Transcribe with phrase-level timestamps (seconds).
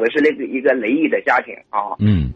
[0.00, 2.32] 我是那个一个离异的家庭啊，嗯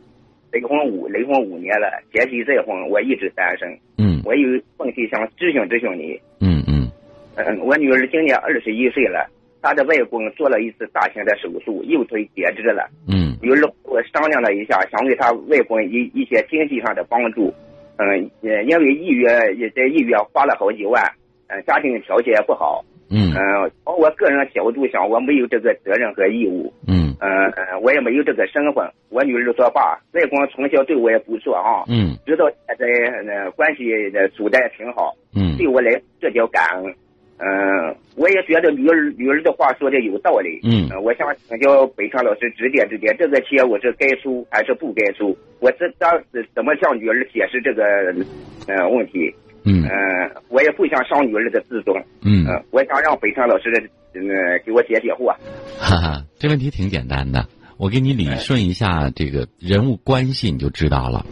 [0.52, 3.66] 离婚五离婚五年了，结妻再婚，我一直单身。
[3.96, 6.20] 嗯我有问题想咨询咨询你。
[6.40, 6.92] 嗯嗯
[7.36, 9.26] 嗯，我女儿今年二十一岁了，
[9.62, 12.86] 她的外公做了一次大型的手术，右腿截肢了。
[13.08, 17.52] 嗯女儿我商量了一下，想给她外公一一些经济上的帮助。
[17.96, 21.02] 嗯，也因为一月也在一月花了好几万，
[21.48, 22.84] 嗯，家庭条件也不好。
[23.10, 26.72] 嗯嗯，从我个人角度想，我没有这个责任和义务。
[26.86, 28.84] 嗯嗯嗯，我也没有这个身份。
[29.08, 32.84] 我女儿说爸，外公从小对我也不错啊，嗯直到现在
[33.32, 35.90] 呃关系呃处的也挺好，嗯对我来
[36.20, 36.94] 这叫感恩。
[37.38, 40.60] 嗯，我也觉得女儿女儿的话说的有道理。
[40.62, 45.34] 嗯呃我想请教北川老师指点指点，这个钱我是该收还是不该收？
[45.60, 47.82] 我这当时怎么向女儿解释这个
[48.68, 49.34] 呃问题？
[49.64, 49.90] 嗯呃、
[50.48, 51.96] 我也不想伤女儿的自尊。
[52.22, 54.20] 嗯嗯、我想让北川老师呃
[54.64, 55.34] 给我解解惑。
[55.78, 61.26] 哈哈，这问题挺简单的，我给你理顺一下这个人物关系，你就知道了。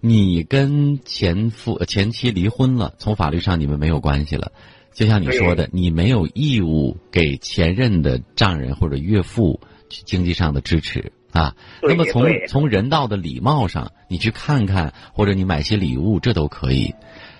[0.00, 4.52] 你跟前夫呃前妻离婚了，从法律上你们没有关系了。
[4.92, 11.56] 就像你说的，你没有义务给前任的丈人或者岳父去经济上的支持啊。
[11.80, 16.94] 对那么从从人道的礼貌上，你去看看或者你买些礼物，这都可以。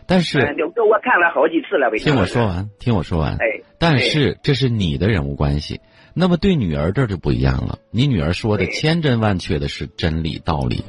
[0.07, 3.35] 但是嗯，这这我看了好几次了，听我说完，听我说完。
[3.35, 5.81] 哎，但是这是你的人物关系，
[6.15, 7.79] 那么对女儿这儿就不一样了。
[7.91, 10.85] 你女儿说的千真万确的是真理道理，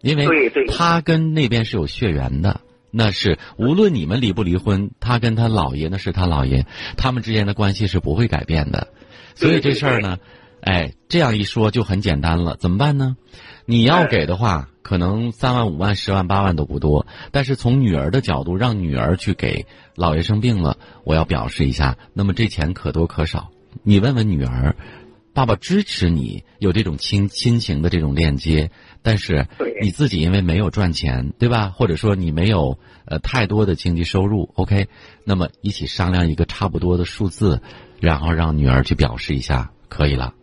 [0.00, 2.60] 因为对对她跟那边是有血缘的。
[2.94, 6.66] 那是无论你们离不离婚，他跟他姥爷那是他姥爷，
[6.98, 8.88] 他们之间的关系是不会改变的。
[9.34, 10.18] 所以这事儿呢，
[10.62, 13.16] 哎，这样一说就很简单了，怎么办呢？
[13.66, 23.50] 你要给的话，可能三万、五万、十万、八万都不多，但是从女儿的角度，让女儿去给姥爷生病了，我要表示一下，那么这钱可多可少。
[23.82, 24.76] 你问问女儿，
[25.34, 28.70] 爸爸支持你有这种亲亲情的这种链接，
[29.02, 29.48] 但是
[29.80, 31.70] 你自己因为没有赚钱，对吧？
[31.70, 34.86] 或者说你没有呃太多的经济收入，OK，
[35.24, 37.60] 那么一起商量一个差不多的数字，
[37.98, 40.34] 然后让女儿去表示一下，可以了。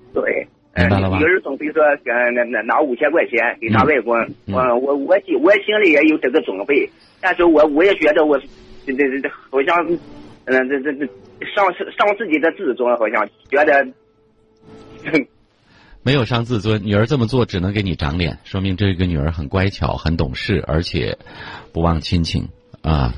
[0.76, 1.18] 对，明白了吧？
[1.18, 4.16] 女儿总比如说，呃，拿拿拿五千块钱给他外公，
[4.48, 8.38] 嗯我我我心我心里也有这个准备，但是我我也觉得我
[8.86, 9.86] 这这这这好像，
[10.46, 11.06] 嗯、这这这
[11.56, 13.88] 伤伤自己的自尊，好像觉得，
[16.04, 21.18] 没有伤自尊，女儿这么做只能给你长脸，说明这个女儿很乖巧、很懂事，而且
[21.74, 22.48] 不忘亲情
[22.82, 23.14] 啊。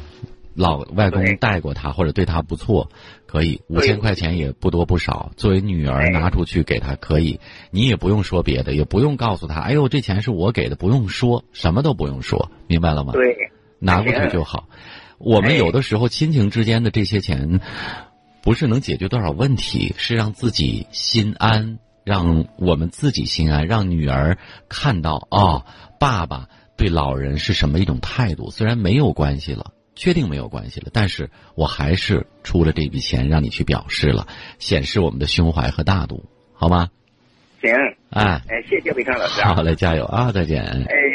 [0.54, 2.90] 老外公带过他，或者对他不错，
[3.26, 7.40] 可以五千块钱也不多不少，作为女儿哎拿出去给他可以，
[7.72, 13.14] 你也不用说别的，也不用告诉他，哎呦这钱是我给的，不用说，什么都不用说，明白了吗？
[13.14, 13.36] 对，
[13.80, 14.68] 拿过去就好。
[15.18, 17.62] 我们哎有的时候亲情之间的这些钱，
[18.42, 24.38] 不是能解决多少问题，是让自己心安，让我们自己心安，让女儿
[24.68, 25.64] 看到哦，
[26.00, 28.50] 爸爸对老人是什么一种态度。
[28.50, 34.26] 虽然没有关系了，确定没有关系了，但是我还是出了这笔钱让你去表示了，
[34.58, 36.90] 显示我们的胸怀和大度，好吗？
[37.62, 37.72] 行，
[38.10, 40.64] 哎，哎，谢谢魏康老师啊，好嘞，加油啊，再见。
[40.64, 41.12] 哎。